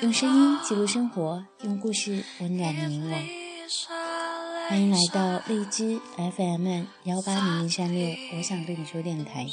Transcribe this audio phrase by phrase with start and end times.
[0.00, 3.10] 用声音记录生活，用故事温暖你我。
[4.68, 9.46] 欢迎来到荔枝 FM 幺八零零三六，我想对你说电台。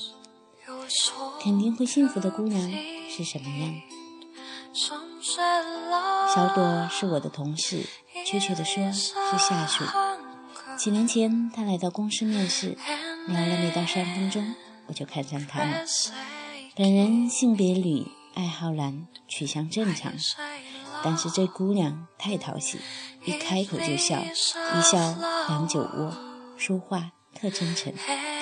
[1.39, 2.59] 肯定会幸福的姑娘
[3.07, 3.79] 是什么样？
[5.25, 7.83] 小朵是我的同事，
[8.25, 9.83] 确切的说是下属。
[10.77, 12.77] 几年前，她来到公司面试，
[13.27, 14.53] 聊了没到三分钟，
[14.85, 15.83] 我就看上她了。
[16.75, 20.13] 本人性别女，爱好男，取向正常，
[21.03, 22.79] 但是这姑娘太讨喜，
[23.23, 25.15] 一开口就笑，一笑
[25.47, 26.15] 两酒窝，
[26.55, 27.91] 说话特真诚，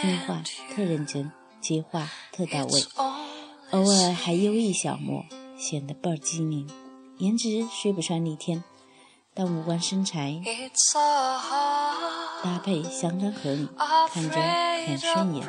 [0.01, 0.43] 听话
[0.75, 1.31] 特认真，
[1.61, 2.84] 接话特到位，
[3.71, 5.25] 偶尔还优异小莫，
[5.63, 6.70] 显得倍儿机灵。
[7.20, 8.62] 颜值虽不算逆天，
[9.34, 10.41] 但五官身材
[12.43, 13.70] 搭配相当合理，
[14.12, 14.35] 看着
[14.85, 15.48] 很顺眼。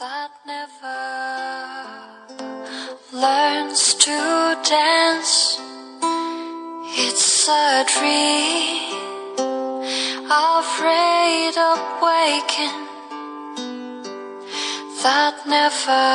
[0.00, 0.98] that never
[3.12, 4.10] learns to
[4.64, 5.60] dance.
[6.96, 9.36] It's a dream
[10.28, 12.91] afraid of waking
[15.02, 16.08] that never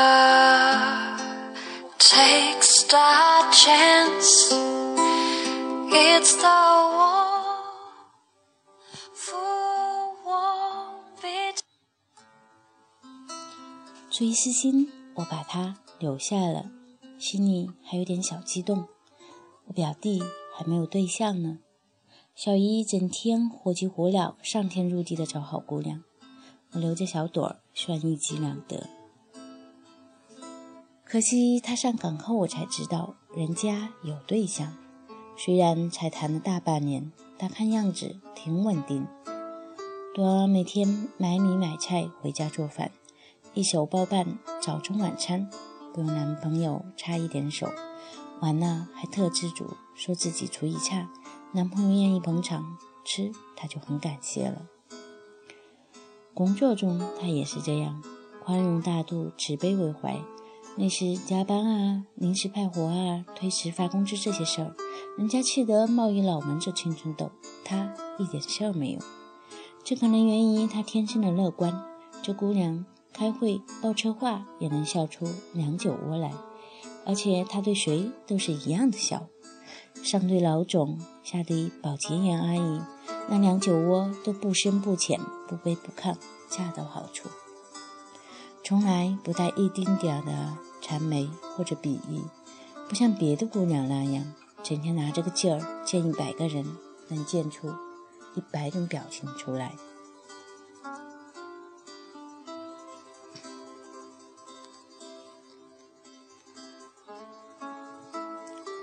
[2.00, 4.54] takes that chance.
[5.90, 6.60] It's the
[6.96, 7.64] war
[9.14, 11.60] for warm beat.
[14.10, 16.66] 出于私心，我把她留下了，
[17.20, 18.88] 心里还有点小激动。
[19.68, 20.24] 我表弟
[20.56, 21.60] 还没有对象呢，
[22.34, 26.04] 小姨整天火急火燎、上天入地的找好姑娘，
[26.74, 28.90] 我留着小朵儿算一举两得。
[31.04, 34.74] 可惜她上岗后，我才知道人家有对象，
[35.38, 39.08] 虽然才谈了大半年，但看样子挺稳定。
[40.14, 42.92] 朵儿每天买米买菜回家做饭。
[43.54, 45.50] 一手包办早中晚餐，
[45.94, 47.72] 不用男朋友插一点手。
[48.40, 51.10] 完了还特知足，说自己厨艺差，
[51.54, 54.68] 男朋友愿意捧场吃，她就很感谢了。
[56.38, 58.00] 工作中她也是这样，
[58.46, 60.22] 宽容大度，慈悲为怀。
[60.76, 64.76] 那时加班啊、临时派活啊、推迟发工资这些事儿，
[65.18, 67.32] 人家气得冒一脑门子青春痘，
[67.66, 69.00] 她一点事儿没有。
[69.84, 71.84] 这可能源于她天生的乐观。
[72.22, 76.32] 这姑娘开会报车话也能笑出两酒窝来，
[77.04, 79.28] 而且她对谁都是一样的笑。
[80.08, 82.82] 上对老总，下对保洁员阿姨，
[83.28, 85.20] 那两酒窝都不深不浅，
[85.50, 86.16] 不卑不亢，
[86.50, 87.28] 恰到好处，
[88.64, 92.24] 从来不带一丁点儿的谄媚或者鄙夷，
[92.88, 96.66] 不像别的姑娘那样，整天拿着个劲儿见一百个人，
[97.10, 97.68] 能见出
[98.34, 99.74] 一百种表情出来。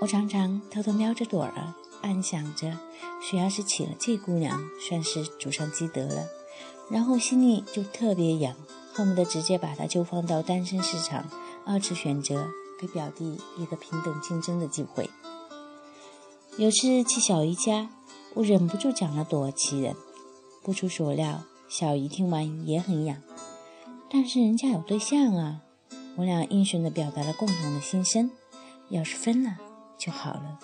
[0.01, 2.77] 我常常偷偷瞄着朵儿，暗想着，
[3.21, 6.27] 谁要是娶了这姑娘，算是祖上积德了。
[6.91, 8.55] 然后心里就特别痒，
[8.93, 11.27] 恨不得直接把她就放到单身市场，
[11.65, 12.47] 二次选择，
[12.79, 15.09] 给表弟一个平等竞争的机会。
[16.57, 17.89] 有次去小姨家，
[18.35, 19.95] 我忍不住讲了朵儿其人。
[20.61, 23.21] 不出所料，小姨听完也很痒，
[24.09, 25.61] 但是人家有对象啊。
[26.17, 28.29] 我俩应顺地表达了共同的心声，
[28.89, 29.57] 要是分了。
[30.05, 30.59] 就好了。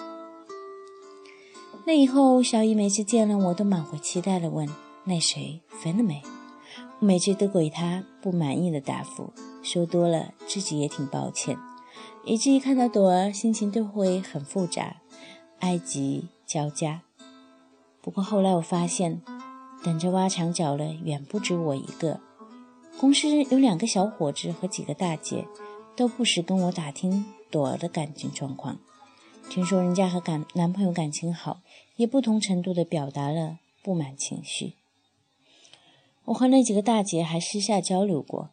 [1.86, 4.70] 那以后，小姨每次见了我都满怀期待的问
[5.06, 6.22] ：“那谁分了没？”
[7.00, 11.58] 我每次都给她不满意的答复，说多了自己也挺抱歉，
[12.24, 14.98] 以至于看到朵儿心情都会很复杂，
[15.58, 17.02] 爱极交加。
[18.00, 19.24] 不过后来我发现，
[19.84, 22.20] 等着挖墙脚的远不止我一个，
[23.00, 25.48] 公司有两个小伙子和几个大姐，
[25.96, 28.78] 都不时跟我打听朵儿的感情状况。
[29.52, 31.60] 听说人家和感男朋友感情好，
[31.98, 34.76] 也不同程度地表达了不满情绪。
[36.24, 38.52] 我和那几个大姐还私下交流过，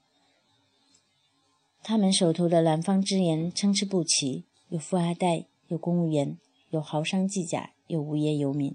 [1.84, 6.36] 他们手头的南方资源参差不齐，有富二代，有公务员，
[6.70, 8.74] 有豪商季甲，有无业游民。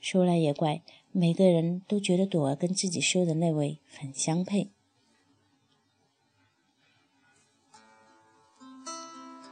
[0.00, 0.80] 说来也怪，
[1.10, 4.68] 每个人都觉得朵儿跟自己说的那位很相配。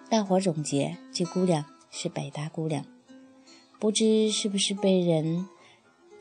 [0.08, 2.84] 大伙总结，这姑娘是百搭姑娘。
[3.78, 5.46] 不知是不是被人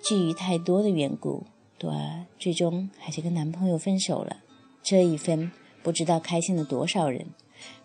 [0.04, 1.46] 觊觎太多的缘故，
[1.80, 4.38] 朵儿最终还是跟男朋友分手了。
[4.84, 5.52] 这一分，
[5.82, 7.28] 不知道开心了多少人。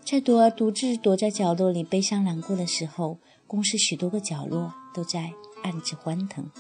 [0.02, 5.32] 在朵儿独自躲在角落里悲伤难过的时候，公司许多个角落都在
[5.62, 6.50] 暗自欢腾。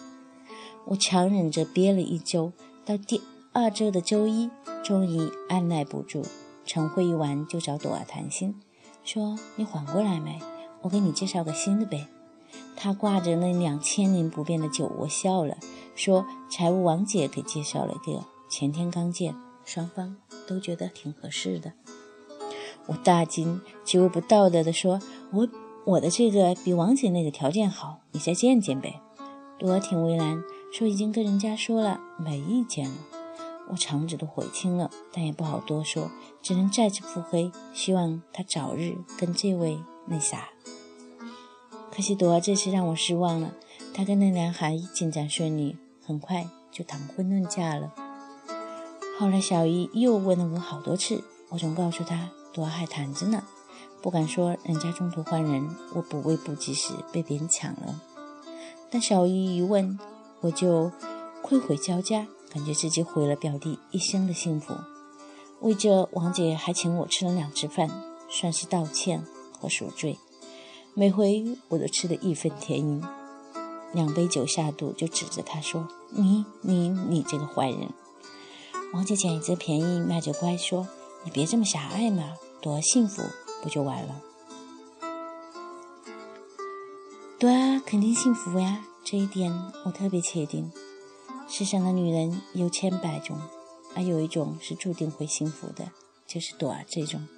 [0.84, 2.52] 我强忍着憋了一周，
[2.84, 3.22] 到第
[3.52, 4.50] 二周的周一，
[4.84, 6.22] 终于按耐不住，
[6.66, 8.60] 晨会一完就找朵儿谈心，
[9.02, 10.38] 说：“你缓过来没？
[10.82, 12.08] 我给你介绍个新的呗。”
[12.76, 15.56] 他挂着那两千年不变的酒窝笑了，
[15.94, 19.34] 说：“财务王姐给介绍了一个，前天刚见，
[19.64, 21.72] 双方都觉得挺合适的。”
[22.86, 25.00] 我大惊，极为不道德地说
[25.32, 25.48] ：“我
[25.84, 29.00] 我的这个比王姐那个条件好，你再见见呗。”
[29.60, 32.94] 我挺为难，说：“已经跟人家说了，没意见了。”
[33.68, 36.10] 我肠子都悔青了，但也不好多说，
[36.42, 40.48] 只能再次腹黑，希望他早日跟这位那啥。
[41.90, 43.54] 可惜朵儿这次让我失望了，
[43.94, 47.94] 他跟那男孩进展顺利，很快就谈婚论嫁了。
[49.18, 53.42] 后来小姨又问了我好多次，我总告诉她朵儿还谈着呢，
[54.02, 58.02] 不敢说人家中途换人，我补位不及时被别人抢了。
[58.90, 59.98] 但小姨一问，
[60.42, 60.92] 我就
[61.40, 64.74] 愧悔交加，感觉自己毁了表弟一生的幸福。
[65.60, 67.88] 为这，王姐还请我吃了两次饭，
[68.28, 69.24] 算是道歉
[69.60, 70.18] 和赎罪。
[70.94, 73.02] 每回我都吃得义愤填膺，
[73.92, 77.90] 两杯酒下肚，就指着他说：“你、你、你这个坏人！”
[78.94, 80.88] 王姐捡一只便宜卖着乖，说
[81.24, 83.22] ：“你别这么狭隘嘛，多幸福
[83.62, 84.22] 不就完了？”
[87.38, 89.52] 对啊，肯定幸福呀，这一点
[89.84, 90.72] 我特别确定。
[91.46, 93.38] 世上的女人有千百种，
[93.94, 95.90] 而有一种是注定会幸福的，
[96.26, 97.28] 就是朵儿这种，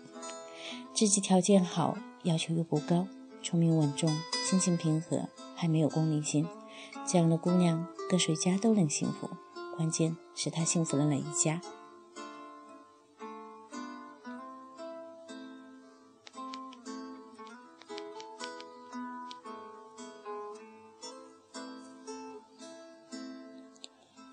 [0.95, 3.07] 自己条件好，要求又不高。
[3.41, 4.11] 聪明稳重，
[4.45, 6.47] 心性平和，还没有功利心，
[7.07, 9.31] 这样的姑娘搁谁家都能幸福。
[9.77, 11.61] 关键是她幸福了哪一家。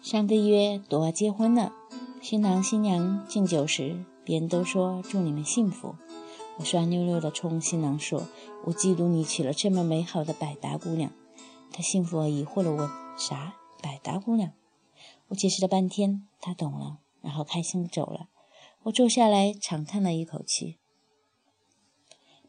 [0.01, 1.73] 上个月朵儿结婚了，
[2.21, 5.95] 新郎新娘敬酒时，别人都说祝你们幸福。
[6.57, 8.27] 我酸溜溜地冲新郎说
[8.65, 11.11] ：“我嫉妒你娶了这么美好的百达姑娘。”
[11.73, 13.55] 他幸福而疑惑地问：“啥？
[13.81, 14.53] 百达姑娘？”
[15.27, 18.29] 我解释了半天，他懂了，然后开心走了。
[18.83, 20.77] 我坐下来长叹了一口气。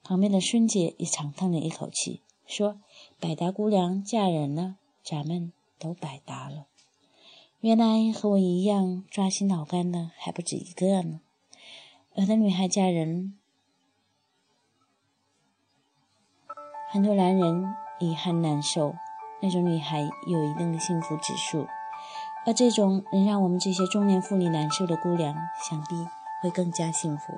[0.04, 2.78] 旁边的孙姐也长叹了一口气，说
[3.18, 6.66] ：“百达姑娘嫁人了，咱们都百搭了。”
[7.60, 11.20] 原来和我一样抓心挠肝的还不止一个呢。
[12.14, 13.36] 有的女孩嫁人。
[16.88, 18.94] 很多男人遗憾难受，
[19.40, 21.66] 那种女孩有一定的幸福指数，
[22.46, 25.34] 而这种能让我们这些中年妇女难受的姑娘，
[25.68, 26.06] 想必
[26.40, 27.32] 会更加幸福。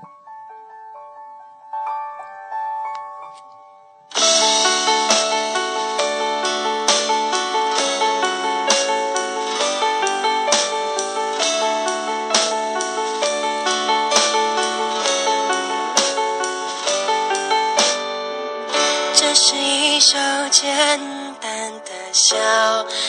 [20.79, 21.01] 简
[21.41, 22.37] 单的小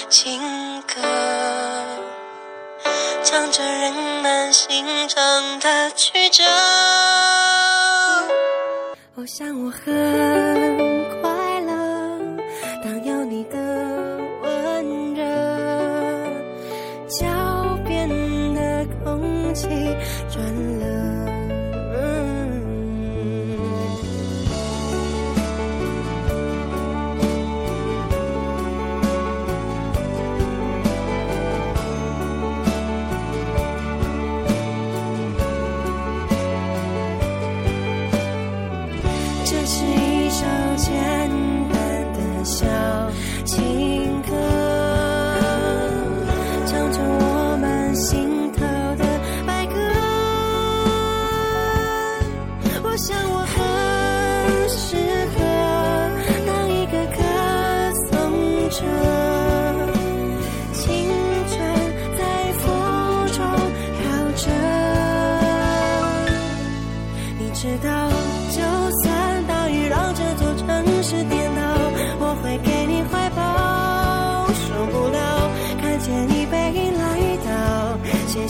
[0.09, 0.95] 情歌，
[3.23, 6.43] 唱着人们心中的曲折。
[9.13, 10.88] 我想我很。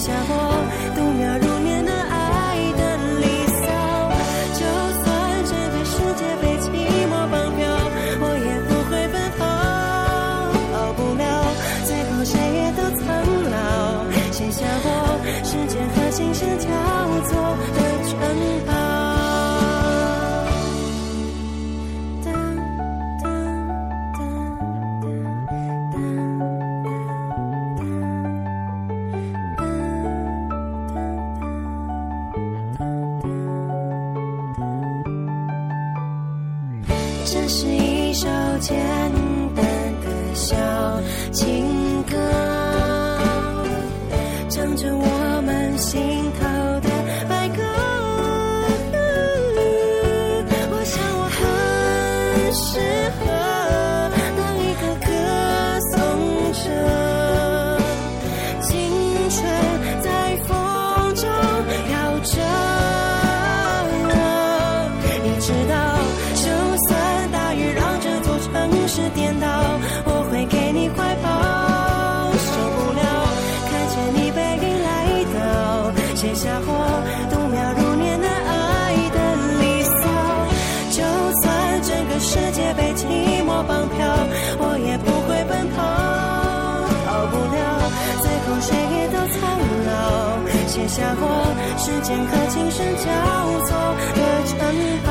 [0.09, 0.48] 下我
[90.79, 91.27] 写下过，
[91.77, 93.03] 时间和琴声交
[93.65, 93.75] 错
[94.15, 94.55] 的城
[95.05, 95.07] 堡。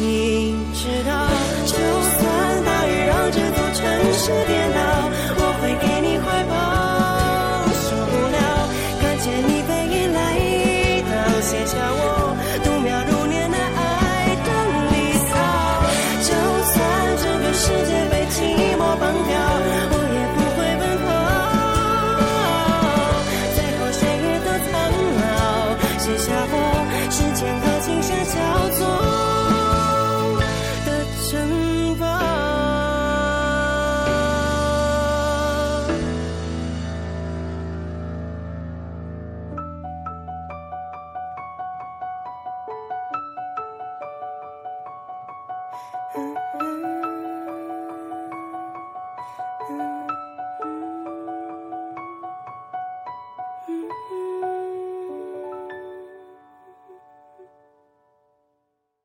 [0.00, 1.12] 你知道，
[1.64, 2.18] 就算
[2.64, 3.78] 大雨让这座城
[4.12, 4.80] 市颠倒。